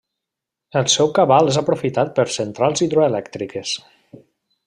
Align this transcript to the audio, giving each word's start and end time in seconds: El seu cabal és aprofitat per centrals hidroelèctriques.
El 0.79 0.87
seu 0.93 1.11
cabal 1.19 1.51
és 1.51 1.59
aprofitat 1.61 2.09
per 2.19 2.27
centrals 2.39 2.83
hidroelèctriques. 2.87 3.75